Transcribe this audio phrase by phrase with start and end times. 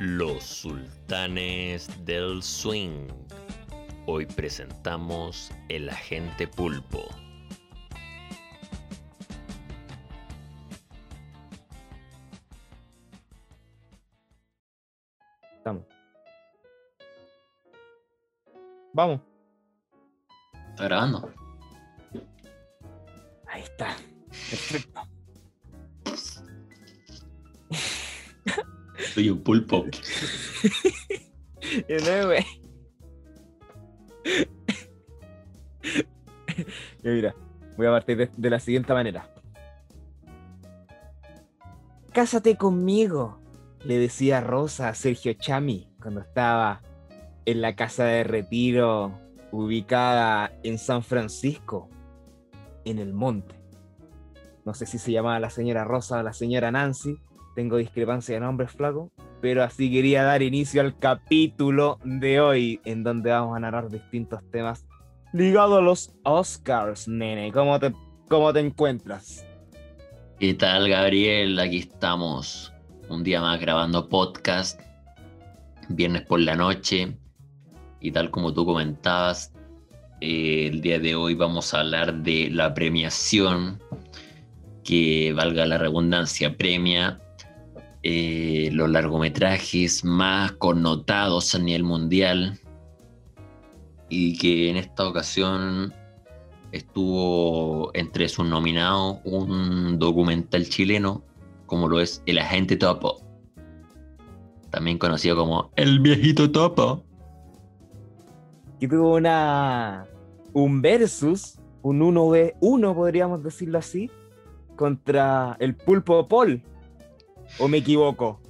[0.00, 3.06] Los sultanes del swing.
[4.06, 7.06] Hoy presentamos El agente pulpo.
[15.58, 15.84] Estamos.
[18.94, 19.20] Vamos.
[20.70, 21.32] ¿Está grabando?
[23.46, 23.96] Ahí está.
[24.50, 25.13] Perfecto.
[29.14, 29.84] Soy un pulpo.
[31.88, 32.44] Y no, güey.
[37.02, 37.34] Mira,
[37.76, 39.28] voy a partir de, de la siguiente manera.
[42.12, 43.40] Cásate conmigo,
[43.82, 46.82] le decía Rosa a Sergio Chami cuando estaba
[47.46, 49.18] en la casa de retiro
[49.50, 51.88] ubicada en San Francisco,
[52.84, 53.58] en el monte.
[54.64, 57.18] No sé si se llamaba la señora Rosa o la señora Nancy,
[57.54, 63.02] tengo discrepancia de nombres, flaco, pero así quería dar inicio al capítulo de hoy, en
[63.04, 64.86] donde vamos a narrar distintos temas
[65.32, 67.50] ligados a los Oscars, nene.
[67.52, 67.92] ¿Cómo te,
[68.28, 69.44] cómo te encuentras?
[70.38, 71.58] ¿Qué tal, Gabriel?
[71.58, 72.72] Aquí estamos.
[73.08, 74.80] Un día más grabando podcast.
[75.88, 77.16] Viernes por la noche.
[78.00, 79.52] Y tal como tú comentabas,
[80.20, 83.80] eh, el día de hoy vamos a hablar de la premiación
[84.84, 87.20] que, valga la redundancia, premia
[88.06, 92.58] eh, los largometrajes más connotados a nivel mundial
[94.10, 95.94] y que en esta ocasión
[96.70, 101.22] estuvo entre sus nominados un documental chileno
[101.64, 103.22] como lo es El Agente Topo,
[104.68, 107.02] también conocido como El Viejito Topo.
[108.80, 110.06] Que tuvo una.
[110.52, 114.10] un versus, un 1v1, podríamos decirlo así,
[114.76, 116.62] contra el Pulpo Paul.
[117.58, 118.40] ¿O me equivoco?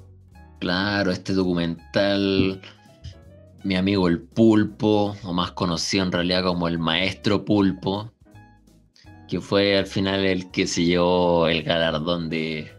[0.61, 2.61] Claro, este documental,
[3.63, 8.11] mi amigo el Pulpo, o más conocido en realidad como el Maestro Pulpo,
[9.29, 12.73] que fue al final el que se llevó el galardón de,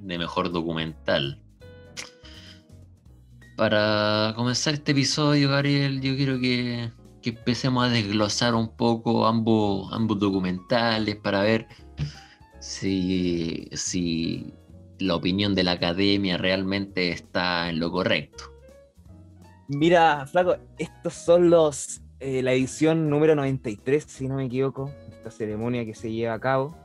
[0.00, 1.40] de mejor documental.
[3.56, 6.90] Para comenzar este episodio, Gabriel, yo quiero que,
[7.22, 11.68] que empecemos a desglosar un poco ambos, ambos documentales para ver
[12.60, 14.54] si, si
[14.98, 18.44] la opinión de la academia realmente está en lo correcto.
[19.68, 22.00] Mira, Flaco, estos son los.
[22.20, 26.40] eh, la edición número 93, si no me equivoco, esta ceremonia que se lleva a
[26.40, 26.76] cabo.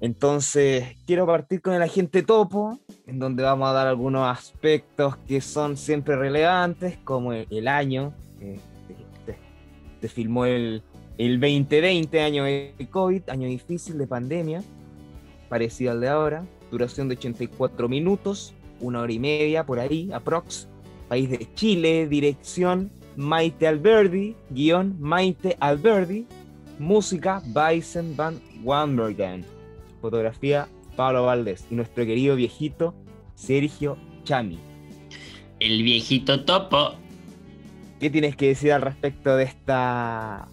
[0.00, 5.40] Entonces, quiero partir con el agente Topo, en donde vamos a dar algunos aspectos que
[5.40, 9.38] son siempre relevantes, como el, año, se-
[10.00, 10.84] se filmó el,
[11.16, 14.62] el 2020, año de COVID, año difícil de pandemia,
[15.48, 20.68] parecido al de ahora, duración de 84 minutos, una hora y media por ahí, aprox.
[21.08, 26.26] País de Chile, dirección Maite Alberdi, guion Maite Alberdi,
[26.78, 29.44] música Bison Van Wambergen,
[30.02, 32.94] fotografía Pablo Valdés y nuestro querido viejito
[33.34, 34.58] Sergio Chami.
[35.60, 36.94] El viejito topo.
[37.98, 40.46] ¿Qué tienes que decir al respecto de esta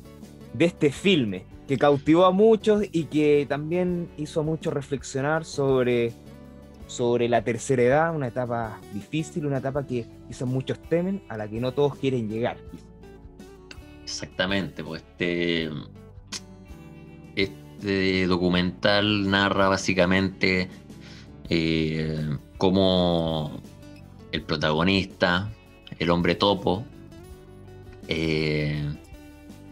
[0.53, 6.13] de este filme que cautivó a muchos y que también hizo a muchos reflexionar sobre
[6.87, 11.47] sobre la tercera edad, una etapa difícil, una etapa que quizás muchos temen, a la
[11.47, 12.57] que no todos quieren llegar.
[14.03, 15.69] Exactamente, pues este,
[17.35, 20.69] este documental narra básicamente
[21.49, 23.59] eh, cómo
[24.31, 25.51] el protagonista,
[25.97, 26.85] el hombre topo,
[28.07, 28.93] eh,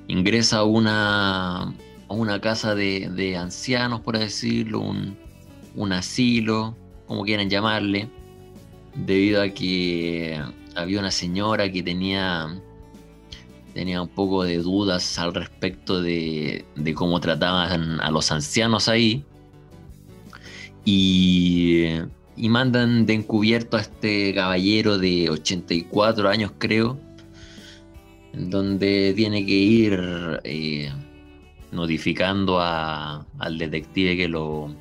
[0.08, 1.74] ingresa a una, a
[2.10, 5.18] una casa de, de ancianos, por decirlo, un,
[5.76, 6.76] un asilo,
[7.08, 8.10] como quieran llamarle,
[8.96, 10.42] debido a que
[10.76, 12.60] había una señora que tenía
[13.74, 19.26] tenía un poco de dudas al respecto de, de cómo trataban a los ancianos ahí.
[20.86, 21.86] Y,
[22.36, 27.00] y mandan de encubierto a este caballero de 84 años, creo,
[28.34, 30.92] donde tiene que ir eh,
[31.72, 34.74] notificando a- al detective que lo,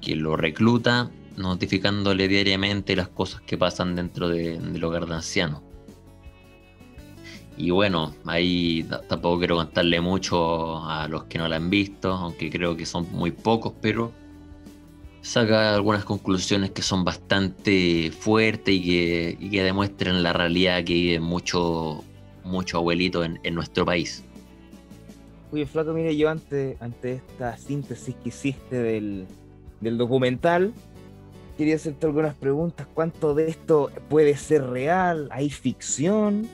[0.00, 5.62] que lo recluta, notificándole diariamente las cosas que pasan dentro de- del hogar de ancianos.
[7.56, 12.48] Y bueno, ahí tampoco quiero contarle mucho a los que no la han visto, aunque
[12.48, 14.12] creo que son muy pocos, pero
[15.22, 20.94] saca algunas conclusiones que son bastante fuertes y que, y que demuestran la realidad que
[20.94, 22.02] vive mucho,
[22.44, 24.24] mucho abuelito en, en nuestro país.
[25.52, 29.26] Oye, Flaco, mire, yo ante, ante esta síntesis que hiciste del,
[29.80, 30.72] del documental,
[31.58, 32.86] quería hacerte algunas preguntas.
[32.94, 35.28] ¿Cuánto de esto puede ser real?
[35.32, 36.48] ¿Hay ficción?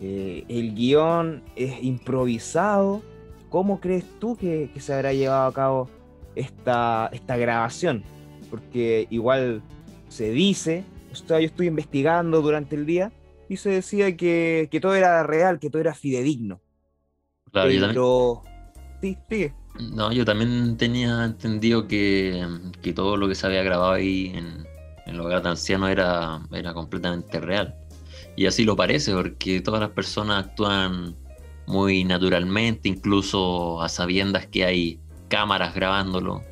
[0.00, 3.02] Eh, ¿El guion es improvisado?
[3.48, 5.90] ¿Cómo crees tú que, se habrá llevado a cabo
[6.34, 8.02] esta, esta grabación?
[8.50, 9.62] Porque igual
[10.08, 10.84] se dice,
[11.28, 13.12] yo estoy investigando durante el día
[13.48, 16.60] y se decía que, todo era real, que todo era fidedigno.
[17.50, 18.42] Claro, Pero...
[19.00, 19.54] Sí, sigue.
[19.94, 22.46] No, yo también tenía entendido que,
[22.94, 24.66] todo lo que se había grabado ahí en,
[25.06, 27.74] en el hogar de ancianos era, era completamente real.
[28.36, 31.16] Y así lo parece, porque todas las personas actúan
[31.66, 35.00] muy naturalmente, incluso a sabiendas que hay
[35.32, 36.42] cámaras grabándolo.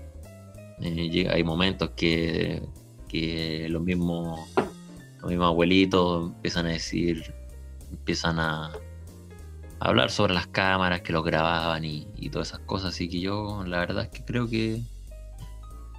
[0.81, 2.63] Eh, hay momentos que,
[3.11, 4.41] que los mismos,
[5.21, 7.35] los mismos abuelitos empiezan a decir,
[7.91, 8.73] empiezan a,
[9.81, 12.95] hablar sobre las cámaras que lo grababan y, todas esas cosas.
[12.95, 14.81] Así que yo la verdad es que creo que,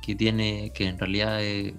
[0.02, 1.76] que tiene, que en realidad es,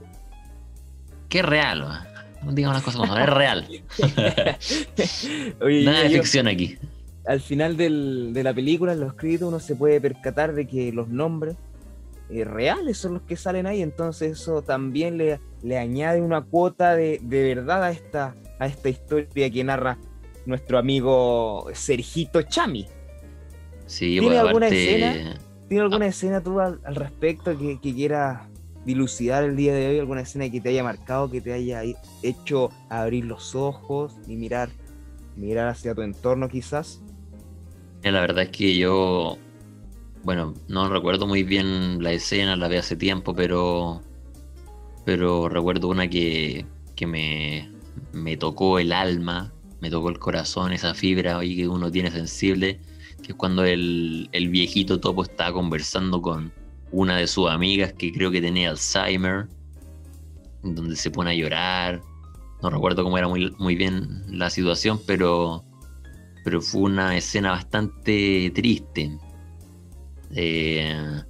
[1.29, 2.07] que es real.
[2.45, 3.67] No digamos las cosas como son, es real.
[5.85, 6.79] Nada de ficción aquí.
[7.25, 10.93] Al final del, de la película, en los créditos, uno se puede percatar de que
[10.93, 11.57] los nombres
[12.31, 16.97] eh, reales son los que salen ahí, entonces eso también le, le añade una cuota
[16.97, 19.99] de, de verdad a esta, a esta historia que narra
[20.47, 22.87] nuestro amigo Sergito Chami.
[23.87, 25.39] Sí, ¿Tiene alguna escena?
[25.69, 26.09] ¿Tiene alguna ah.
[26.09, 28.49] escena tú al, respecto que, que quiera
[28.85, 29.99] dilucidar el día de hoy?
[29.99, 31.83] ¿Alguna escena que te haya marcado, que te haya
[32.23, 34.71] hecho abrir los ojos y mirar,
[35.37, 37.03] mirar hacia tu entorno quizás?
[38.03, 39.39] La verdad es que yo,
[40.25, 44.03] bueno, no recuerdo muy bien la escena, la vi hace tiempo, pero,
[45.05, 46.67] pero recuerdo una que,
[46.97, 47.71] que me,
[48.13, 49.53] me tocó el alma
[49.83, 52.79] me tocó el corazón, esa fibra ahí que uno tiene sensible,
[53.21, 56.53] que es cuando el, viejito topo está conversando con
[56.93, 59.49] una de sus amigas que creo que tenía Alzheimer,
[60.63, 62.01] donde se pone a llorar.
[62.63, 65.65] No recuerdo cómo era muy, muy bien la situación, pero,
[66.45, 69.19] pero fue una escena bastante triste.
[70.35, 71.23] Eh,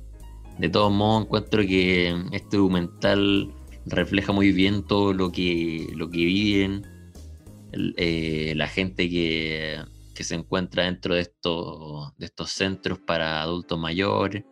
[0.59, 3.53] de todos modos, encuentro que este documental
[3.87, 6.87] refleja muy bien todo lo que, lo que viven
[7.73, 9.83] eh, la gente que,
[10.15, 14.45] se encuentra dentro de estos, de estos centros para adultos mayores.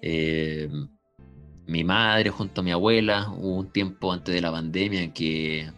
[0.00, 0.70] Eh,
[1.66, 5.70] mi madre junto a mi abuela, hubo un tiempo antes de la pandemia en que,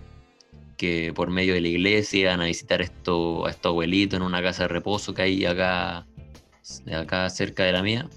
[0.79, 4.41] que por medio de la iglesia iban a visitar esto, a estos abuelitos en una
[4.43, 6.07] casa de reposo que hay acá,
[6.91, 8.09] acá cerca de la mía.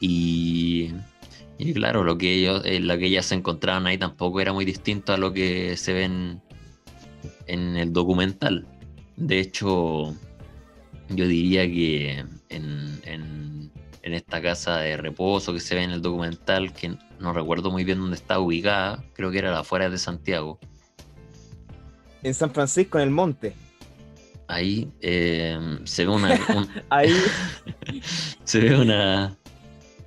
[0.00, 0.92] Y,
[1.74, 5.12] claro, lo que ellos, eh, lo que ellas se encontraban ahí tampoco era muy distinto
[5.12, 6.40] a lo que se ven
[7.46, 8.66] en el documental.
[9.16, 10.14] De hecho,
[11.08, 13.70] yo diría que en, en,
[14.02, 17.98] esta casa de reposo que se ve en el documental, que no recuerdo muy bien
[17.98, 20.58] dónde está ubicada, creo que era la afuera de Santiago.
[22.22, 23.54] En San Francisco, en el monte.
[24.48, 26.38] Ahí eh, se ve una.
[26.90, 27.14] Ahí.
[28.44, 29.36] se ve una,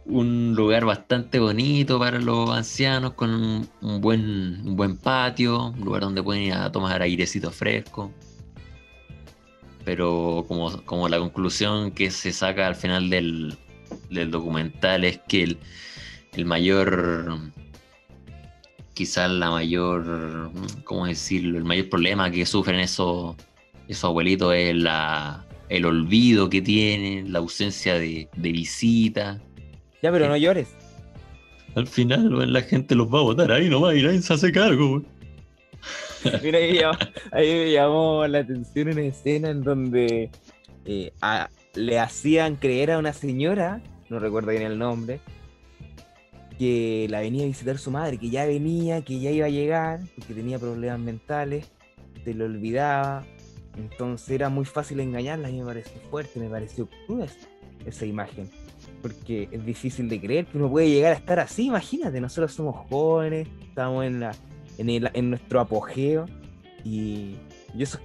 [0.05, 6.21] un lugar bastante bonito para los ancianos, con un, buen, buen patio, un lugar donde
[6.21, 8.11] pueden ir a tomar airecito fresco.
[9.83, 13.57] Pero como, como la conclusión que se saca al final del,
[14.29, 15.57] documental es que el,
[16.33, 17.39] el mayor,
[18.95, 20.51] quizás la mayor,
[20.83, 21.59] ¿cómo decirlo?
[21.59, 23.35] El mayor problema que sufren esos,
[23.87, 29.39] esos abuelitos es la, el olvido que tienen, la ausencia de, de visita
[30.05, 30.67] ya, pero no llores.
[31.73, 35.01] Al final, la gente los va a votar ahí nomás y nadie se hace cargo,
[36.43, 36.59] Mira,
[37.31, 40.29] ahí, me llamó la atención una escena en donde
[40.85, 41.11] eh,
[41.73, 45.19] le hacían creer a una señora, no recuerdo bien el nombre,
[46.57, 49.99] que la venía a visitar su madre, que ya venía, que ya iba a llegar,
[50.15, 51.71] porque tenía problemas mentales,
[52.23, 53.23] se lo olvidaba.
[53.77, 57.27] Entonces era muy fácil engañarla y me pareció fuerte, me pareció cruda
[57.85, 58.49] esa imagen
[59.01, 62.87] porque es difícil de creer que uno puede llegar a estar así, imagínate, nosotros somos
[62.89, 64.31] jóvenes, estamos en, la,
[64.79, 66.25] en, el, en nuestro apogeo
[66.83, 67.35] y,
[67.75, 68.01] y esos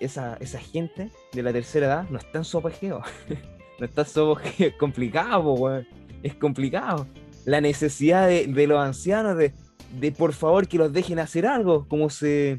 [0.00, 3.02] esa, esa gente de la tercera edad no está en su apogeo,
[3.78, 5.84] no está en su apogeo, es complicado,
[6.22, 7.06] es complicado.
[7.44, 9.52] La necesidad de, de los ancianos de,
[9.98, 12.58] de, por favor que los dejen hacer algo, como se,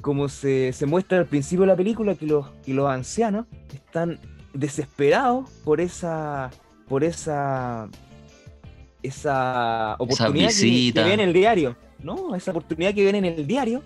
[0.00, 4.18] como se, se muestra al principio de la película, que los, que los ancianos están
[4.52, 6.50] desesperados por esa
[6.88, 7.88] por esa
[9.02, 12.34] esa oportunidad que, que, en el diario, ¿no?
[12.34, 13.82] Esa oportunidad que viene en el diario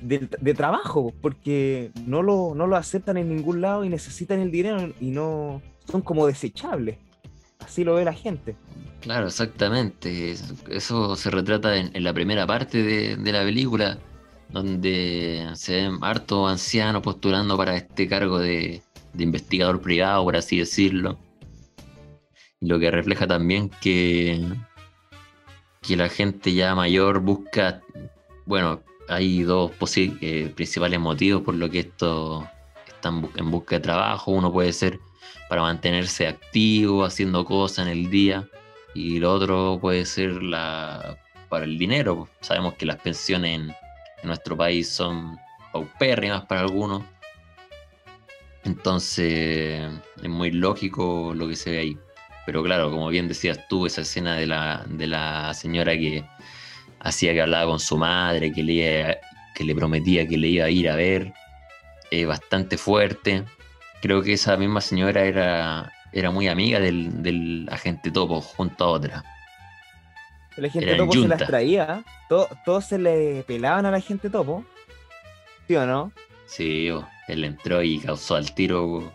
[0.00, 4.92] de, trabajo, porque no lo, no lo aceptan en ningún lado y necesitan el dinero
[5.00, 6.98] y no son como desechables.
[7.60, 8.56] Así lo ve la gente.
[9.00, 10.34] Claro, exactamente.
[10.68, 13.98] Eso se retrata en, la primera parte de, la película,
[14.50, 18.82] donde se ven harto ancianos postulando para este cargo de,
[19.18, 21.18] investigador privado, por así decirlo.
[22.60, 24.44] Lo que refleja también que,
[25.80, 27.80] que la gente ya mayor busca,
[28.44, 32.46] bueno, hay dos eh, principales motivos por lo que esto
[32.86, 34.30] están en busca de trabajo.
[34.30, 35.00] Uno puede ser
[35.50, 38.48] para mantenerse activo, haciendo cosas en el día,
[38.94, 42.28] y lo otro puede ser la, para el dinero.
[42.40, 45.36] Sabemos que las pensiones en, en nuestro país son
[45.72, 47.02] paupérrimas para algunos.
[48.62, 49.90] Entonces
[50.22, 51.98] es muy lógico lo que se ve ahí.
[52.46, 56.24] Pero claro, como bien decías tú, esa escena de la, de la señora que
[57.00, 59.18] hacía que hablaba con su madre, que le,
[59.56, 61.32] que le prometía que le iba a ir a ver,
[62.12, 63.44] es bastante fuerte.
[64.00, 69.24] Creo que esa misma señora era, era muy amiga del, agente Topo junto a otra.
[70.56, 74.64] El agente Topo se las traía, todos se le pelaban al agente Topo,
[75.68, 76.12] ¿sí o no?
[76.46, 76.88] Sí,
[77.28, 79.12] él entró y causó al tiro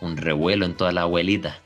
[0.00, 1.58] un revuelo en toda la abuelita.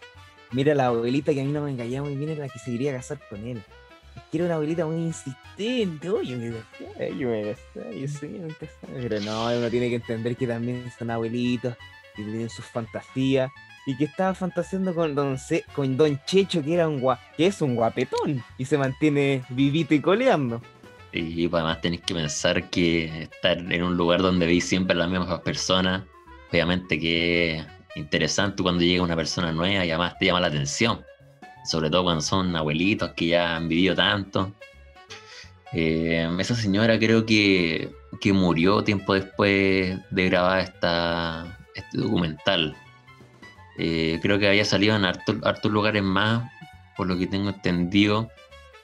[0.53, 2.71] Mira, la abuelita que a mí no me engañaba muy bien era la que se
[2.71, 3.63] quería casar con él.
[4.17, 6.09] Es que era una abuelita muy insistente.
[6.09, 6.51] Oye, me
[7.17, 7.55] yo me
[8.01, 8.55] yo sí, me
[9.03, 11.77] Pero no, uno tiene que entender que también son abuelitos
[12.17, 13.51] que tienen sus fantasías
[13.87, 15.39] y que estaba fantaseando con don,
[15.75, 17.01] con don Checho, que, era un
[17.37, 20.61] que es un guapetón y se mantiene vivito y coleando.
[21.13, 25.41] Y además tenéis que pensar que estar en un lugar donde veis siempre las mismas
[25.41, 26.03] personas,
[26.51, 31.01] obviamente que interesante cuando llega una persona nueva y además te llama la atención.
[31.65, 34.53] Sobre todo cuando son abuelitos que ya han vivido tanto.
[35.73, 42.77] Eh, esa señora creo que, que, murió tiempo después de grabar esta, este documental.
[43.79, 46.51] Eh, creo que había salido en hartos lugares más,
[46.97, 48.31] por lo que tengo entendido.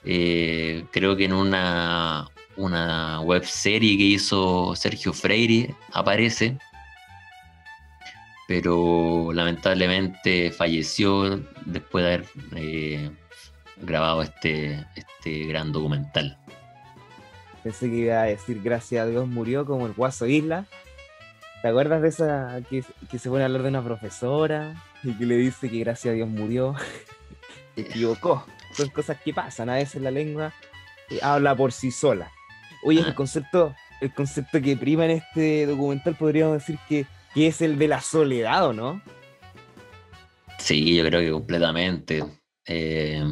[0.05, 6.57] Eh, creo que en una, una web serie que hizo Sergio Freire aparece
[8.47, 13.09] pero lamentablemente falleció después de haber eh,
[13.81, 16.37] grabado este, este gran documental.
[17.63, 20.65] Pensé que iba a decir gracias a Dios murió como el Guaso Isla.
[21.63, 22.83] ¿Te acuerdas de esa que,
[23.17, 26.29] se pone a hablar de una profesora y que le dice que gracias a Dios
[26.29, 26.75] murió?
[27.75, 28.45] se equivocó.
[28.73, 29.69] Son cosas que pasan.
[29.69, 30.53] A veces la lengua
[31.09, 32.31] eh, habla por sí sola.
[32.83, 37.61] Oye, el concepto, el concepto que prima en este documental podríamos decir que que es
[37.61, 39.01] el de la soledad, ¿o no?
[40.59, 42.23] Sí, yo creo que completamente.
[42.65, 43.23] Eh,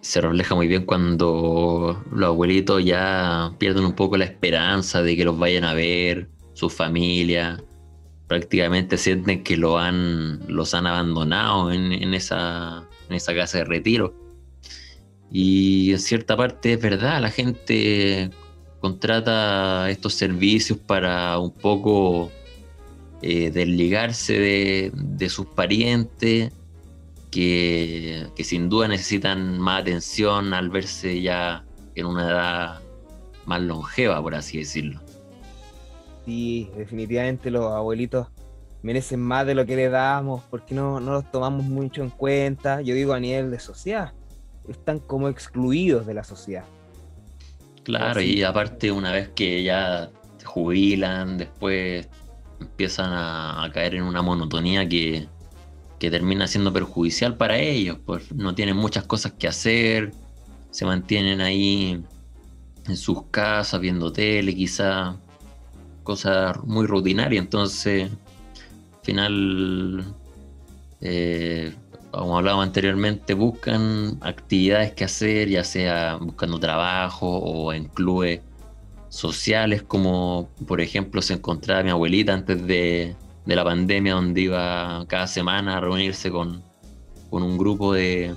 [0.00, 5.24] se refleja muy bien cuando los abuelitos ya pierden un poco la esperanza de que
[5.24, 7.62] los vayan a ver, su familia.
[8.26, 14.14] Prácticamente sienten que lo han, los han abandonado en, esa, en esa casa de retiro.
[15.30, 18.30] Y en cierta parte es verdad, la gente
[18.80, 22.30] contrata estos servicios para un poco
[23.22, 26.52] eh, desligarse de, sus parientes,
[27.30, 32.80] que, sin duda necesitan más atención al verse ya en una edad
[33.44, 35.05] más longeva, por así decirlo.
[36.26, 38.26] Sí, definitivamente los abuelitos
[38.82, 42.82] merecen más de lo que le damos, porque no, no los tomamos mucho en cuenta,
[42.82, 44.12] yo digo a nivel de sociedad,
[44.68, 46.64] están como excluidos de la sociedad.
[47.84, 52.08] Claro, y aparte una vez que ya se jubilan, después
[52.60, 55.28] empiezan a, caer en una monotonía que,
[55.98, 60.12] termina siendo perjudicial para ellos, pues no tienen muchas cosas que hacer,
[60.70, 62.04] se mantienen ahí
[62.86, 65.16] en sus casas viendo tele, quizá
[66.06, 70.14] cosas muy rutinarias, entonces al final
[71.00, 71.74] eh,
[72.10, 78.40] como hablábamos anteriormente, buscan actividades que hacer, ya sea buscando trabajo o en clubes
[79.08, 85.26] sociales, como por ejemplo se encontraba mi abuelita antes de, la pandemia, donde iba cada
[85.26, 86.62] semana a reunirse con,
[87.30, 88.34] un grupo de,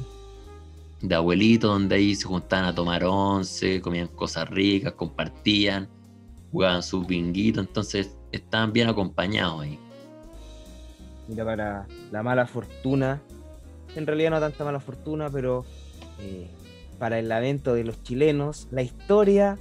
[1.01, 5.88] de abuelitos, donde ahí se juntaban a tomar once, comían cosas ricas, compartían,
[6.51, 9.79] jugaban sus binguitos, entonces estaban bien acompañados ahí.
[11.27, 13.21] Mira, para la mala fortuna
[13.95, 15.65] en realidad no tanta mala fortuna, pero
[16.19, 16.47] eh,
[16.97, 19.57] para el lamento de los chilenos, la historia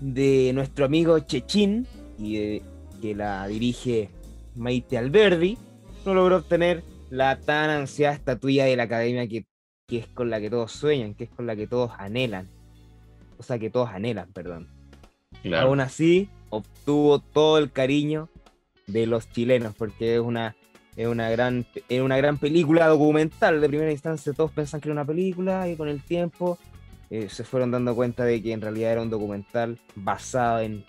[0.00, 1.86] de nuestro amigo Chechín,
[2.18, 2.60] y
[3.00, 4.10] que la dirige
[4.56, 5.58] Maite Alberdi,
[6.04, 9.44] no logró obtener la tan ansiada estatuilla de la academia que,
[9.88, 12.48] es con la que todos sueñan, que es con la que todos anhelan.
[13.38, 14.68] O sea, que todos anhelan, perdón.
[15.56, 18.28] Aún así, obtuvo todo el cariño
[18.86, 20.54] de los chilenos, porque es una
[20.94, 23.60] Es una gran, es una gran película documental.
[23.62, 26.58] De primera instancia todos pensan que era una película y con el tiempo
[27.08, 30.84] eh, se fueron dando cuenta de que en realidad era un documental basado en,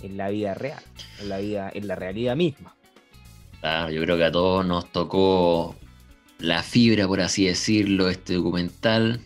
[0.00, 0.82] en la vida real,
[1.20, 2.74] en la vida, en la realidad misma.
[3.60, 5.74] Claro, yo creo que a todos nos tocó
[6.38, 9.20] la fibra, por así decirlo, este documental.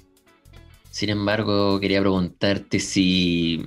[0.90, 3.66] Sin embargo, quería preguntarte si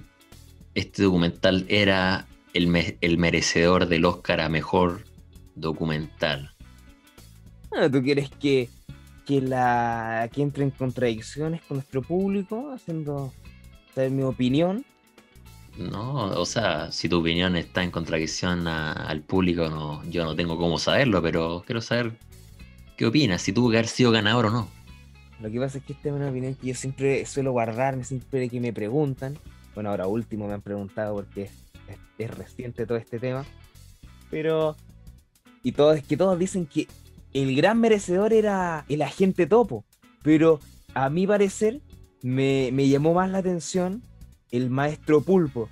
[0.75, 5.03] este documental era el, el merecedor del Oscar a mejor
[5.55, 6.53] documental.
[7.69, 8.69] Bueno, ¿Tú quieres que,
[9.25, 13.33] que, la, que entre en contradicciones con nuestro público, haciendo
[13.93, 14.85] saber mi opinión?
[15.77, 20.35] No, o sea, si tu opinión está en contradicción a- al público, no, yo no
[20.35, 22.13] tengo cómo saberlo, pero quiero saber
[22.97, 24.67] qué opinas, si tuvo que haber sido ganador o no.
[25.39, 28.49] Lo que pasa es que esta es una opinión que yo siempre suelo guardarme, siempre
[28.49, 29.37] que me preguntan.
[29.79, 31.49] Bueno, ahora último me han preguntado porque
[32.17, 33.45] es, reciente todo este tema.
[34.29, 34.75] Pero.
[35.63, 36.85] Y todos, es que todos dicen que
[37.31, 39.85] el gran merecedor era el agente topo.
[40.21, 40.59] Pero
[40.95, 41.79] a mi parecer
[42.21, 44.03] me, me llamó más la atención
[44.51, 45.69] el maestro pulpo.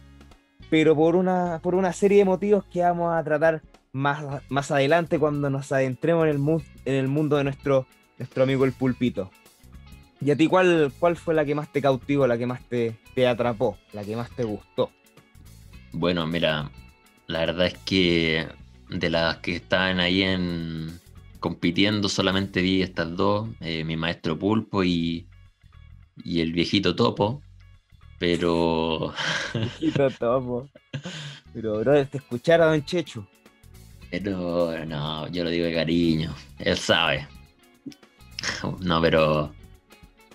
[0.69, 3.61] Pero por una, por una serie de motivos que vamos a tratar
[3.91, 7.87] más, más adelante cuando nos adentremos en el, mu- en el mundo de nuestro,
[8.17, 9.31] nuestro amigo el pulpito.
[10.19, 12.95] ¿Y a ti cuál, cuál fue la que más te cautivó, la que más te,
[13.13, 14.91] te atrapó, la que más te gustó?
[15.91, 16.71] Bueno, mira,
[17.27, 18.47] la verdad es que
[18.89, 21.00] de las que estaban ahí en
[21.39, 25.27] compitiendo solamente vi estas dos, eh, mi maestro Pulpo y,
[26.24, 27.41] y el viejito Topo,
[28.17, 29.13] pero,
[29.53, 30.69] Hijito topo.
[31.53, 33.25] Pero, bro, te escuchara Don Chechu.
[34.09, 37.27] pero no, yo lo digo de cariño, él sabe.
[38.81, 39.51] No, pero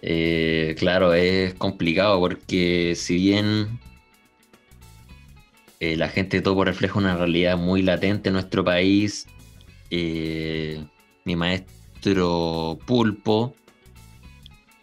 [0.03, 3.79] eh, claro, es complicado porque si bien
[5.81, 9.27] eh, la gente de Topo refleja una realidad muy latente en nuestro país,
[9.91, 10.85] eh,
[11.25, 13.55] mi maestro Pulpo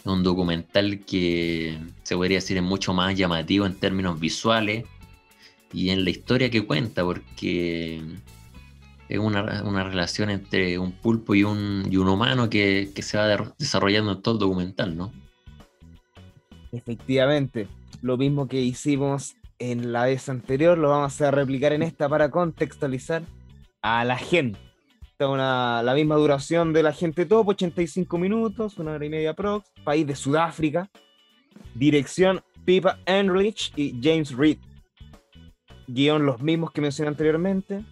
[0.05, 4.85] un documental que se podría decir es mucho más llamativo en términos visuales
[5.73, 8.01] y en la historia que cuenta, porque
[9.17, 13.25] una, una relación entre un pulpo y un, y un humano que, que se va
[13.27, 15.11] de- desarrollando en todo el documental, ¿no?
[16.71, 17.67] Efectivamente,
[18.01, 22.29] lo mismo que hicimos en la vez anterior, lo vamos a replicar en esta para
[22.29, 23.23] contextualizar
[23.81, 24.59] a la gente.
[25.19, 29.69] Una- la misma duración de la gente top, 85 minutos, una hora y media prox,
[29.83, 30.89] país de Sudáfrica.
[31.75, 34.59] Dirección Pippa Enrich y James Reed.
[35.87, 37.83] Guión los mismos que mencioné anteriormente.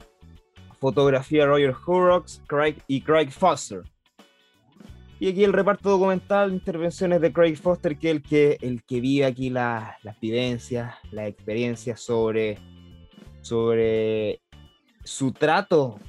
[0.79, 3.81] Fotografía Roger Horrocks Craig y Craig Foster.
[5.19, 9.01] Y aquí el reparto documental, intervenciones de Craig Foster, que es el que, el que
[9.01, 12.59] vive aquí la- las vivencias, las experiencias sobre,
[13.41, 14.39] sobre
[15.03, 15.99] su trato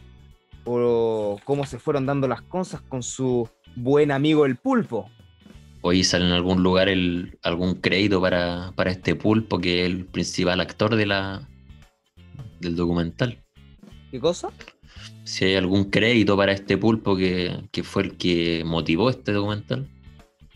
[0.65, 5.11] o cómo se fueron dando las cosas con su buen amigo el pulpo.
[5.81, 10.05] Hoy sale en algún lugar el, algún crédito para, para este pulpo que es el
[10.05, 11.49] principal actor de la,
[12.61, 13.43] del documental.
[14.11, 14.51] ¿Qué cosa?
[15.25, 19.87] Si hay algún crédito para este pulpo que, que fue el que motivó este documental.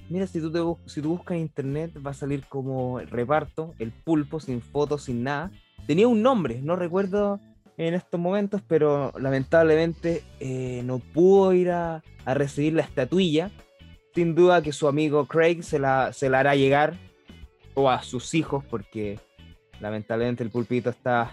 [0.08, 0.60] Mira, si tú, te
[0.90, 5.04] si tú buscas en internet va a salir como el reparto, el pulpo, sin fotos,
[5.04, 5.50] sin nada.
[5.86, 7.40] Tenía un nombre, no recuerdo
[7.76, 13.50] en estos momentos, pero lamentablemente eh, no pudo ir a, a recibir la estatuilla.
[14.14, 16.94] Sin duda que su amigo Craig se la, se la hará llegar,
[17.74, 19.18] o a sus hijos, porque
[19.80, 21.32] lamentablemente el pulpito está,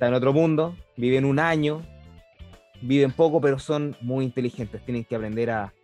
[0.00, 1.82] está en otro mundo, viven un año,
[2.80, 5.74] viven poco, pero son muy inteligentes, tienen que aprender a,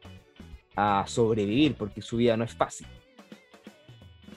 [0.75, 2.87] a sobrevivir porque su vida no es fácil.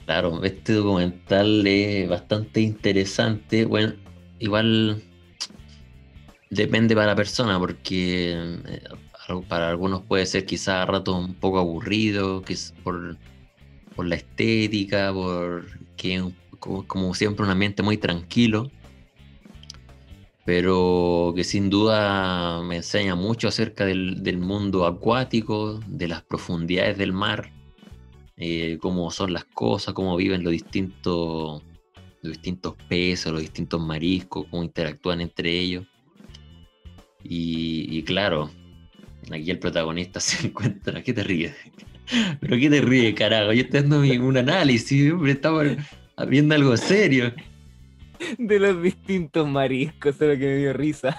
[0.04, 3.64] Claro, este documental es bastante interesante.
[3.64, 3.94] Bueno,
[4.38, 5.02] igual
[6.50, 8.82] depende para la persona, porque eh,
[9.48, 13.16] para algunos puede ser quizá a rato un poco aburrido, que es por,
[13.96, 15.64] por la estética, por
[15.96, 16.22] que
[16.58, 18.70] como siempre un ambiente muy tranquilo,
[20.50, 27.12] pero que sin duda me enseña mucho acerca del, mundo acuático, de las profundidades del
[27.12, 27.52] mar
[28.36, 31.62] eh, cómo son las cosas, cómo viven los distintos,
[32.22, 35.86] los distintos peces, los distintos mariscos, cómo interactúan entre ellos.
[37.22, 38.50] Y, claro,
[39.30, 41.00] aquí el protagonista se encuentra.
[41.04, 41.54] ¿Qué te ríes?
[42.40, 43.52] ¿Pero qué te ríes, carajo?
[43.52, 45.64] Yo estoy dando un análisis, hombre, estamos
[46.26, 47.32] viendo algo serio.
[48.38, 51.16] De los distintos mariscos, eso es lo que me dio risa.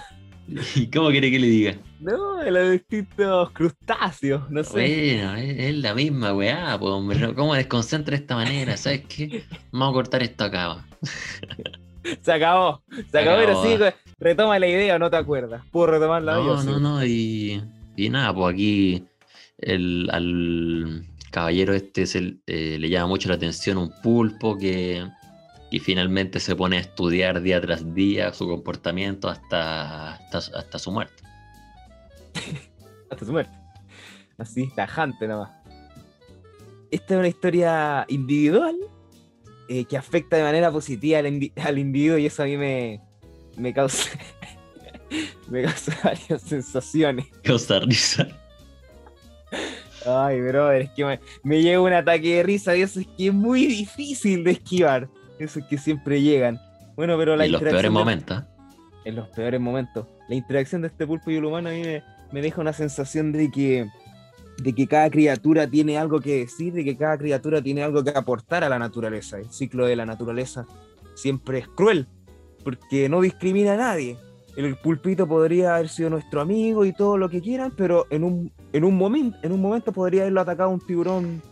[0.74, 1.74] ¿Y cómo quiere que le diga?
[2.00, 4.72] No, de los distintos crustáceos, no sé.
[4.72, 7.18] Bueno, es, es la misma weá, pues, hombre.
[7.18, 7.34] ¿no?
[7.34, 8.76] ¿Cómo desconcentra de esta manera?
[8.76, 9.44] ¿Sabes qué?
[9.70, 10.68] Vamos a cortar esto acá.
[10.68, 10.86] va.
[12.20, 12.82] Se acabó.
[13.10, 13.76] Se acabó, pero sí,
[14.18, 15.62] retoma la idea o no te acuerdas.
[15.70, 16.44] ¿Puedo retomarla yo?
[16.56, 16.66] No, Sí.
[16.66, 17.62] no, no, y,
[17.96, 19.04] y nada, pues aquí
[19.58, 25.06] el, al caballero este se, eh, le llama mucho la atención un pulpo que,
[25.72, 30.92] y finalmente se pone a estudiar día tras día su comportamiento hasta, hasta, hasta su
[30.92, 31.22] muerte.
[33.10, 33.52] hasta su muerte.
[34.36, 35.50] Así, tajante nomás.
[36.90, 38.76] Esta es una historia individual
[39.68, 43.00] eh, que afecta de manera positiva al, indi- al individuo y eso a mí me,
[43.56, 44.10] me causa
[45.48, 47.26] me causa varias sensaciones.
[47.42, 48.28] Causa risa.
[50.04, 53.28] Ay, brother, es que me, me llega un ataque de risa y eso es que
[53.28, 55.08] es muy difícil de esquivar.
[55.42, 56.60] Eso es que siempre llegan.
[56.94, 58.42] Bueno, pero la en los peores de- momentos.
[59.04, 60.06] en los peores momentos.
[60.28, 62.02] La interacción de este pulpo y el humano a mí me,
[62.32, 63.88] me deja una sensación de que,
[64.62, 68.10] de que cada criatura tiene algo que decir, de que cada criatura tiene algo que
[68.10, 69.38] aportar a la naturaleza.
[69.38, 70.64] El ciclo de la naturaleza
[71.14, 72.06] siempre es cruel,
[72.62, 74.16] porque no discrimina a nadie.
[74.56, 78.52] El pulpito podría haber sido nuestro amigo y todo lo que quieran, pero en un,
[78.72, 81.42] en un, momento, en un momento podría haberlo atacado un tiburón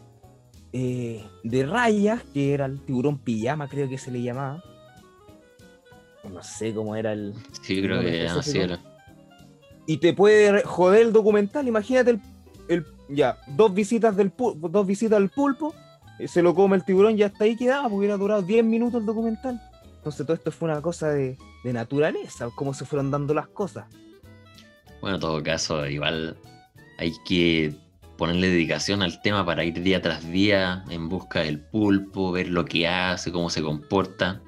[0.72, 4.62] eh, de rayas, que era el tiburón pijama, creo que se le llamaba.
[6.30, 8.78] No sé cómo era el, Sí, creo que eso así era.
[9.86, 11.66] y te puede joder el documental.
[11.66, 12.20] Imagínate el,
[12.68, 15.74] el- ya, dos visitas del pu- dos visitas al pulpo,
[16.18, 19.00] eh, se lo come el tiburón y hasta ahí quedaba, porque hubiera durado 10 minutos
[19.00, 19.60] el documental.
[19.96, 23.86] Entonces todo esto fue una cosa de, de naturaleza, cómo se fueron dando las cosas.
[25.00, 26.36] Bueno, en todo caso, igual
[26.98, 27.74] hay que
[28.20, 32.66] ponerle dedicación al tema para ir día tras día en busca del pulpo, ver lo
[32.66, 34.42] que hace, cómo se comporta.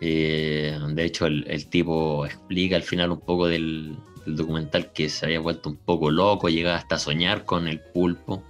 [0.00, 5.38] Eh, de hecho, el, tipo explica al final un poco del, documental que se había
[5.38, 8.42] vuelto un poco loco, llegaba hasta soñar con el pulpo.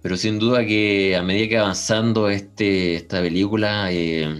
[0.00, 4.38] Pero sin duda que a medida que va avanzando este, esta película, eh,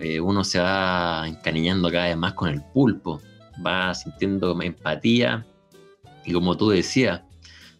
[0.00, 3.22] eh, uno se va encariñando cada vez más con el pulpo,
[3.66, 5.46] va sintiendo empatía
[6.26, 7.22] y como tú decías,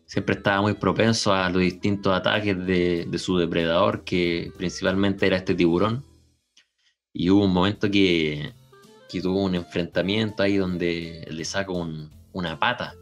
[0.06, 5.36] siempre estaba muy propenso a los distintos ataques de, de su depredador, que principalmente era
[5.36, 6.04] este tiburón.
[7.12, 8.52] Y hubo un momento que,
[9.10, 12.94] que tuvo un enfrentamiento ahí donde le saca un- una pata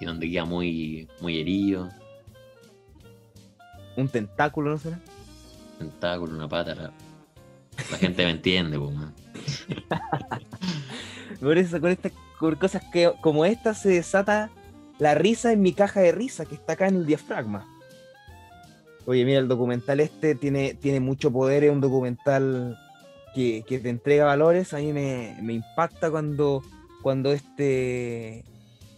[0.00, 1.88] y donde queda muy, muy herido,
[3.96, 5.00] Un tentáculo, ¿no será?
[5.78, 6.74] tentáculo, una pata.
[6.74, 6.92] La,
[7.90, 8.94] la gente me entiende, pues.
[11.40, 14.50] Por eso, con estas con cosas que, como esta se desata
[14.98, 17.66] la risa en mi caja de risa, que está acá en el diafragma.
[19.06, 22.76] Oye, mira, el documental este tiene, tiene mucho poder, es un documental
[23.34, 24.74] que, que te entrega valores.
[24.74, 26.62] A mí me, me impacta cuando,
[27.02, 28.44] cuando este,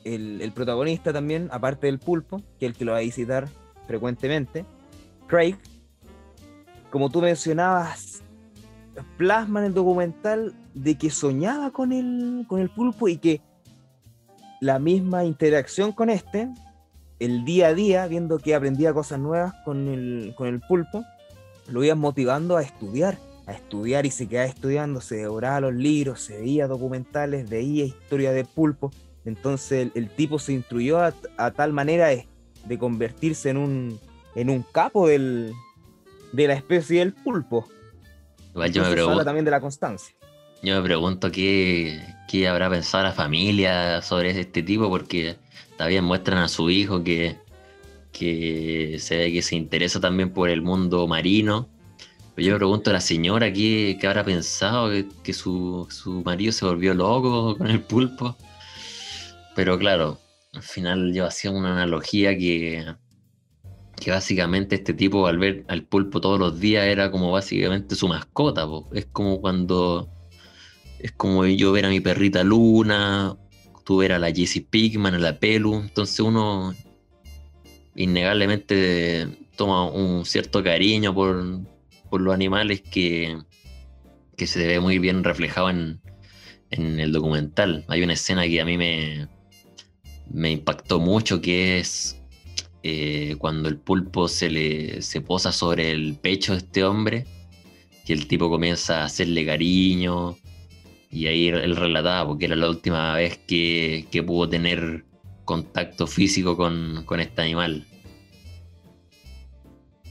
[0.05, 3.49] el, el protagonista también, aparte del pulpo, que es el que lo va a visitar
[3.87, 4.65] frecuentemente,
[5.27, 5.57] Craig,
[6.91, 8.23] como tú mencionabas,
[9.17, 13.41] plasma en el documental de que soñaba con el, con el pulpo y que
[14.61, 16.49] la misma interacción con este,
[17.19, 21.05] el día a día, viendo que aprendía cosas nuevas con el, con el pulpo,
[21.69, 26.21] lo iban motivando a estudiar, a estudiar y se quedaba estudiando, se devoraba los libros,
[26.21, 28.91] se veía documentales, veía historia de pulpo.
[29.25, 32.27] Entonces el, el tipo se instruyó a, a tal manera de,
[32.67, 34.01] de convertirse en un,
[34.35, 35.53] en un capo del,
[36.33, 37.67] de la especie del pulpo.
[38.59, 39.25] Igual yo me pregunto.
[39.25, 40.15] también de la constancia.
[40.63, 45.37] Yo me pregunto qué, qué habrá pensado la familia sobre este tipo, porque
[45.77, 47.39] también muestran a su hijo que,
[48.11, 51.69] que se ve que se interesa también por el mundo marino.
[52.35, 56.23] Pero yo me pregunto a la señora qué, qué habrá pensado, que, que su, su
[56.25, 58.37] marido se volvió loco con el pulpo.
[59.55, 60.19] Pero claro,
[60.53, 62.85] al final yo hacía una analogía que,
[64.01, 68.09] que básicamente este tipo al ver al pulpo todos los días era como básicamente su
[68.09, 68.67] mascota.
[68.93, 70.09] Es como cuando
[70.99, 73.37] es como yo ver a mi perrita Luna,
[73.85, 76.75] tú ver a la Jessie Pigman, a la Pelu, entonces uno
[77.95, 81.61] innegablemente toma un cierto cariño por,
[82.11, 83.39] por los animales que,
[84.37, 86.01] que se ve muy bien reflejado en,
[86.71, 87.85] en el documental.
[87.89, 89.29] Hay una escena que a mí me,
[90.31, 92.18] me impactó mucho que es
[92.83, 97.25] eh, cuando el pulpo se le se posa sobre el pecho de este hombre,
[98.07, 100.37] que el tipo comienza a hacerle cariño,
[101.11, 105.05] y ahí él relataba, porque era la última vez que, que pudo tener
[105.45, 107.87] contacto físico con, con este animal.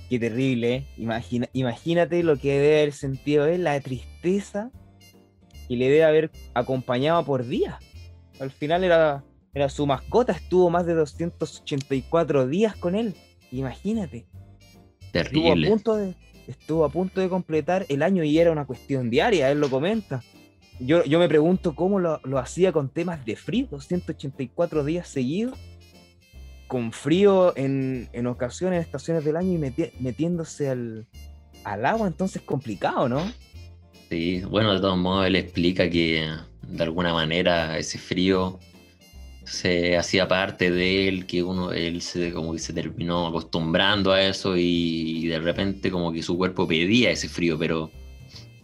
[0.09, 0.83] Qué terrible, ¿eh?
[0.97, 4.71] Imagina- imagínate lo que debe haber sentido él, la tristeza
[5.67, 7.75] y le debe haber acompañado por días.
[8.39, 13.15] Al final era, era su mascota, estuvo más de 284 días con él.
[13.51, 14.25] Imagínate.
[15.13, 15.69] Estuvo a Terrible.
[15.69, 16.15] punto de,
[16.47, 20.21] estuvo a punto de completar el año y era una cuestión diaria, él lo comenta.
[20.79, 25.57] Yo, yo me pregunto cómo lo, lo hacía con temas de frío, 284 días seguidos,
[26.67, 31.07] con frío en, en ocasiones, en estaciones del año y meti- metiéndose al,
[31.63, 33.21] al agua, entonces complicado, ¿no?
[34.09, 36.29] Sí, bueno, de todos modos él explica que
[36.67, 38.59] de alguna manera ese frío
[39.47, 44.21] se hacía parte de él, que uno, él se, como que se terminó acostumbrando a
[44.21, 47.89] eso y, de repente como que su cuerpo pedía ese frío, pero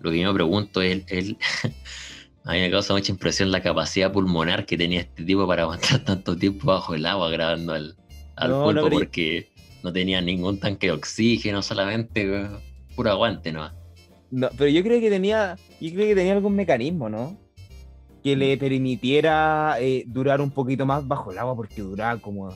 [0.01, 1.37] lo que yo me pregunto es, él,
[2.43, 5.99] a mí me causa mucha impresión la capacidad pulmonar que tenía este tipo para aguantar
[6.05, 7.95] tanto tiempo bajo el agua grabando al,
[8.35, 9.51] al No, no, pulpo pero- porque
[9.83, 12.47] no tenía ningún tanque de oxígeno, solamente eh,
[12.95, 13.71] puro aguante, ¿no?
[14.31, 17.37] No, pero yo creo que tenía, yo creo que tenía algún mecanismo, ¿no?
[18.23, 22.55] Que le permitiera eh, durar un poquito más bajo el agua, porque duraba como.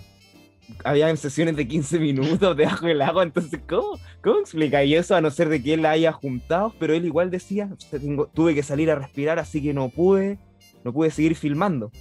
[0.84, 5.16] Había sesiones de 15 minutos debajo del agua, entonces, ¿cómo, cómo explica y eso?
[5.16, 8.00] A no ser de que él la haya juntado, pero él igual decía, "O sea,
[8.00, 10.38] tengo- tuve que salir a respirar, así que no pude,
[10.84, 11.92] no pude seguir filmando.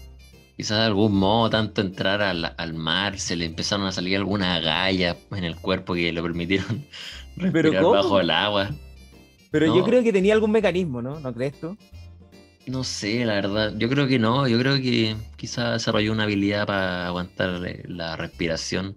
[0.56, 4.56] Quizás de algún modo, tanto entrar al, al mar, se le empezaron a salir algunas
[4.56, 6.84] agallas en el cuerpo que le permitieron
[7.36, 7.92] respirar cómo?
[7.94, 8.70] bajo el agua.
[9.50, 11.20] Pero yo creo que tenía algún mecanismo, ¿no?
[11.20, 11.76] ¿No crees tú?
[12.66, 13.74] No sé, la verdad.
[13.78, 14.48] Yo creo que no.
[14.48, 18.96] Yo creo que quizás desarrolló una habilidad para aguantar eh, la respiración.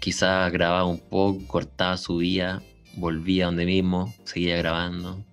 [0.00, 2.62] Quizás grababa un poco, cortaba, subía,
[2.96, 5.24] volvía donde mismo, seguía grabando.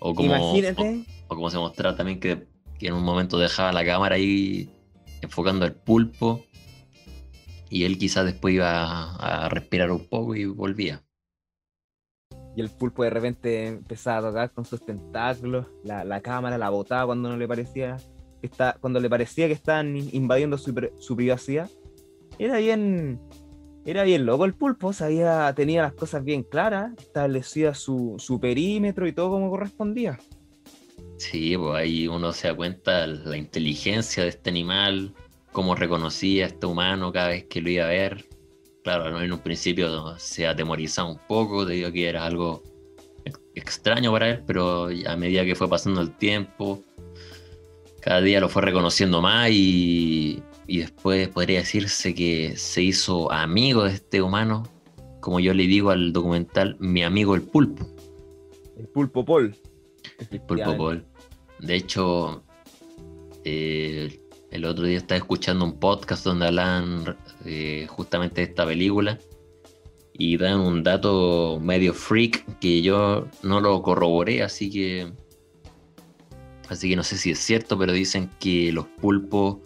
[0.00, 1.04] O como, Imagínate.
[1.28, 2.46] o, o como se mostraba también que,
[2.78, 4.68] que en un momento dejaba la cámara ahí
[5.22, 6.44] enfocando el pulpo.
[7.70, 11.02] Y él quizás después iba a, a respirar un poco y volvía.
[12.56, 16.70] Y el pulpo de repente empezaba a tocar con sus tentáculos, la, la cámara la
[16.70, 17.96] botaba cuando no le parecía
[18.40, 21.70] que está, cuando le parecía que estaban in- invadiendo su, su privacidad.
[22.38, 23.20] Era bien,
[23.84, 29.06] era bien loco el pulpo, sabía, tenía las cosas bien claras, establecía su, su perímetro
[29.06, 30.18] y todo como correspondía.
[31.18, 35.12] Sí, pues ahí uno se da cuenta la inteligencia de este animal,
[35.52, 38.24] cómo reconocía a este humano cada vez que lo iba a ver.
[38.82, 42.62] Claro, en un principio se atemorizaba un poco debido a que era algo
[43.24, 46.82] ex- extraño para él, pero a medida que fue pasando el tiempo,
[48.00, 53.84] cada día lo fue reconociendo más y, y después podría decirse que se hizo amigo
[53.84, 54.66] de este humano,
[55.20, 57.86] como yo le digo al documental, mi amigo el pulpo.
[58.78, 59.54] El pulpo Paul.
[60.30, 61.04] El Pulpo Paul.
[61.58, 62.42] De hecho,
[63.44, 64.19] eh,
[64.50, 69.18] el otro día estaba escuchando un podcast donde hablan eh, justamente de esta película
[70.12, 75.12] y dan un dato medio freak que yo no lo corroboré, así que
[76.68, 79.58] así que no sé si es cierto, pero dicen que los pulpos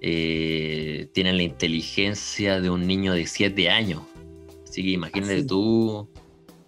[0.00, 4.02] eh, tienen la inteligencia de un niño de 7 años.
[4.68, 6.08] Así que imagínate tú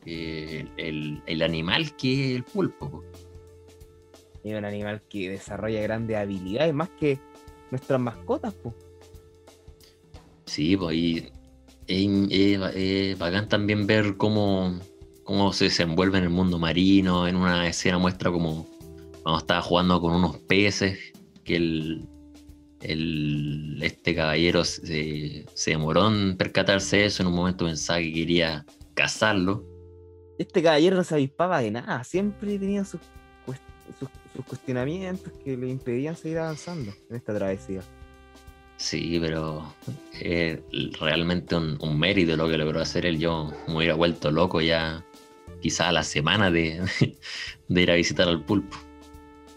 [0.07, 2.91] eh, el, el animal que es el pulpo.
[2.91, 3.05] po.
[4.43, 7.19] Es un animal que desarrolla grandes habilidades, más que
[7.71, 8.75] nuestras mascotas, pues.
[10.47, 11.33] Sí, pues y
[11.89, 14.79] es, bacán también ver cómo,
[15.25, 17.27] cómo se desenvuelve en el mundo marino.
[17.27, 18.67] En una escena muestra como
[19.23, 20.99] cuando estaba jugando con unos peces,
[21.45, 22.09] que el,
[22.81, 27.23] el- este caballero se, se demoró en percatarse de eso.
[27.23, 29.65] En un momento pensaba que quería cazarlo.
[30.39, 33.01] Este caballero no se avispaba de nada, siempre tenía sus,
[33.99, 37.83] sus, sus cuestionamientos que le impedían seguir avanzando en esta travesía.
[38.77, 39.73] Sí, pero
[40.21, 40.59] es
[41.01, 43.19] realmente un, un mérito lo que logró hacer él.
[43.19, 45.05] Yo me hubiera vuelto loco ya,
[45.61, 46.83] quizá a la semana de,
[47.69, 48.77] de ir a visitar al pulpo.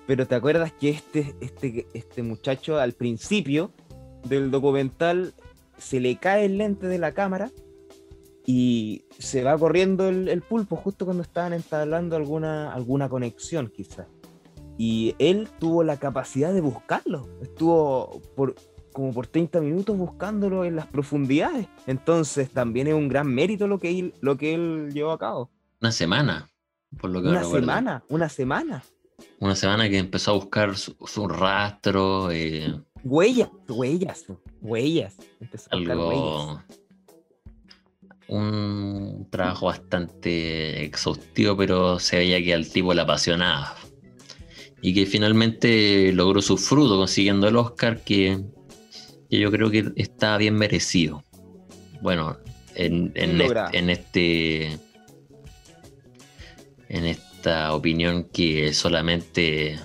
[0.07, 3.71] Pero te acuerdas que este, este, este muchacho al principio
[4.23, 5.33] del documental
[5.77, 7.51] se le cae el lente de la cámara
[8.45, 14.07] y se va corriendo el, el pulpo justo cuando estaban entablando alguna, alguna conexión quizás.
[14.81, 17.27] Y él tuvo la capacidad de buscarlo.
[17.41, 18.55] Estuvo por,
[18.93, 21.67] como por 30 minutos buscándolo en las profundidades.
[21.85, 25.51] Entonces también es un gran mérito lo que él, lo que él llevó a cabo.
[25.81, 26.49] Una semana,
[26.97, 27.59] por lo que Una recuerdo.
[27.67, 28.83] semana, una semana.
[29.39, 34.25] Una semana que empezó a buscar su, su rastro, eh, Huellas, huellas,
[34.61, 35.15] huellas.
[35.41, 36.13] Empezó a buscar huellas.
[36.13, 36.61] algo.
[38.27, 43.75] Un trabajo bastante exhaustivo, pero se veía que al tipo le apasionaba.
[44.81, 48.39] Y que finalmente logró su fruto consiguiendo el Oscar, que,
[49.29, 51.23] que yo creo que está bien merecido.
[52.01, 52.37] Bueno,
[52.75, 54.79] en, en, est- este.
[56.87, 59.77] En esta opinión que solamente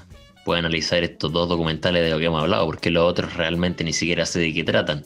[0.44, 3.92] puede analizar estos dos documentales de lo que hemos hablado, porque los otros realmente ni
[3.92, 5.04] siquiera sé de qué tratan.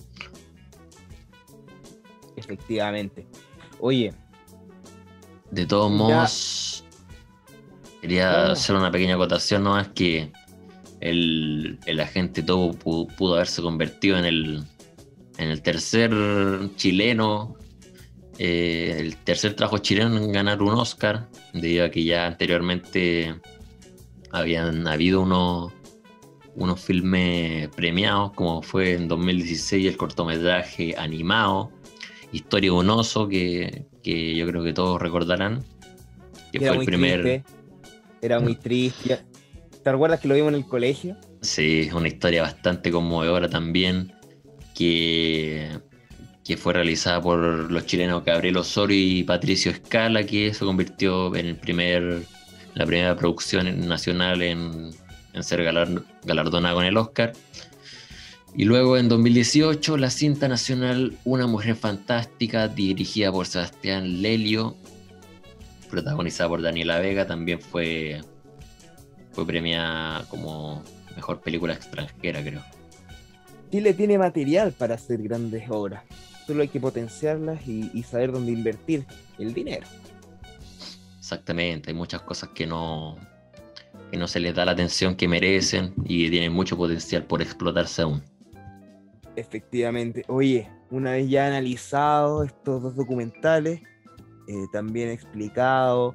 [2.37, 3.27] Efectivamente.
[3.81, 4.13] Oye,
[5.51, 5.97] De todos Ya.
[5.97, 6.78] modos,
[8.01, 8.53] quería Oh.
[8.53, 10.33] hacer una pequeña acotación, no es que
[11.01, 14.65] el, el agente Topo pudo, pudo haberse convertido en el,
[15.39, 16.11] en el tercer
[16.77, 17.57] chileno,
[18.39, 23.35] eh, el tercer trabajo chileno en ganar un Oscar, debido a que ya anteriormente
[24.31, 25.73] habían habido unos,
[26.55, 31.73] unos filmes premiados, como fue en 2016 el cortometraje animado,
[32.31, 35.65] Historia de un oso, que, que yo creo que todos recordarán,
[36.53, 37.23] que Era fue el primer...
[37.23, 37.58] triste.
[38.23, 39.21] Era muy triste.
[39.83, 41.17] ¿Te recuerdas que lo vimos en el colegio?
[41.41, 44.13] Sí, una historia bastante conmovedora también,
[44.75, 45.69] que,
[46.45, 47.39] que fue realizada por
[47.71, 52.23] los chilenos Gabriel Osorio y Patricio Escala, que se convirtió en el primer,
[52.75, 54.91] la primera producción nacional en,
[55.33, 57.33] en ser galar- galardonada con el Oscar.
[58.57, 64.75] Y luego en 2018 la cinta nacional Una Mujer Fantástica, dirigida por Sebastián Lelio,
[65.89, 68.21] protagonizada por Daniela Vega, también fue,
[69.33, 70.83] fue premiada como
[71.17, 72.63] mejor película extranjera, creo.
[73.71, 76.03] Chile tiene material para hacer grandes obras.
[76.47, 79.05] Solo hay que potenciarlas y, y saber dónde invertir
[79.39, 79.87] el dinero.
[81.19, 83.19] Exactamente, hay muchas cosas que no,
[84.11, 87.43] que no se les da la atención que merecen y que tienen mucho potencial por
[87.43, 88.23] explotarse aún.
[89.37, 90.25] Efectivamente.
[90.29, 93.83] Oye, una vez ya analizado estos dos documentales,
[94.49, 96.15] eh, también explicado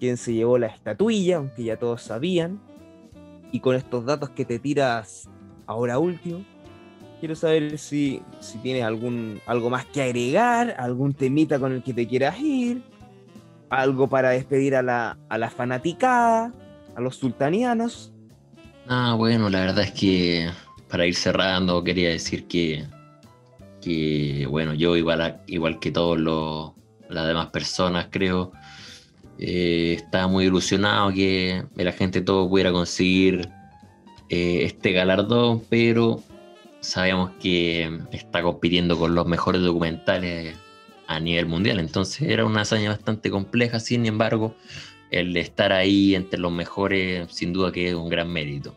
[0.00, 2.60] quién se llevó la estatuilla, aunque ya todos sabían,
[3.52, 5.28] y con estos datos que te tiras
[5.66, 6.44] ahora último,
[7.20, 11.94] quiero saber si, si tienes algún, algo más que agregar, algún temita con el que
[11.94, 12.82] te quieras ir,
[13.70, 16.52] algo para despedir a la, a la fanaticada,
[16.94, 18.12] a los sultanianos.
[18.88, 20.50] Ah, bueno, la verdad es que
[20.88, 22.86] para ir cerrando quería decir que,
[23.80, 26.72] que bueno, yo igual, igual que todos los,
[27.08, 28.52] las demás personas creo,
[29.38, 33.48] eh, estaba muy ilusionado que la gente todo pudiera conseguir
[34.28, 36.22] eh, este galardón, pero
[36.80, 40.56] sabíamos que está compitiendo con los mejores documentales
[41.06, 44.54] a nivel mundial, entonces era una hazaña bastante compleja, sin embargo,
[45.10, 48.74] el estar ahí entre los mejores sin duda que es un gran mérito.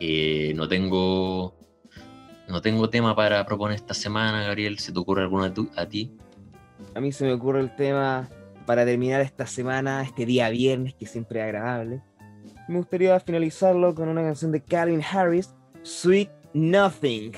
[0.00, 1.54] Eh, no tengo
[2.48, 5.86] no tengo tema para proponer esta semana, Gabriel, ¿se te ocurre alguno a, tu- a
[5.86, 6.10] ti?
[6.94, 8.28] A mí se me ocurre el tema
[8.66, 12.02] para terminar esta semana, este día viernes, que siempre es agradable.
[12.68, 17.32] Me gustaría finalizarlo con una canción de Calvin Harris, Sweet Nothing.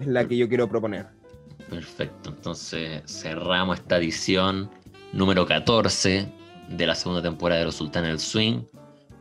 [0.00, 1.06] Es la que yo quiero proponer.
[1.70, 4.70] Perfecto, entonces cerramos esta edición
[5.12, 6.26] número 14
[6.68, 8.62] de la segunda temporada de Los Sultanes del Swing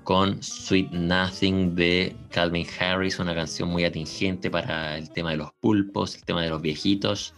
[0.04, 5.54] con Sweet Nothing de Calvin Harris, una canción muy atingente para el tema de los
[5.54, 7.34] pulpos, el tema de los viejitos.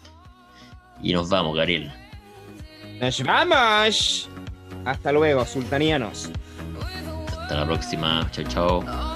[1.02, 1.92] Y nos vamos, Gabriel.
[3.00, 4.30] ¡Nos vamos!
[4.86, 6.30] Hasta luego, sultanianos.
[7.40, 8.28] Hasta la próxima.
[8.32, 9.15] Chao, chao.